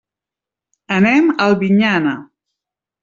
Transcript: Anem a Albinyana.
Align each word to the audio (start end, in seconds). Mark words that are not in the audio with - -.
Anem 0.95 1.29
a 1.33 1.37
Albinyana. 1.47 2.15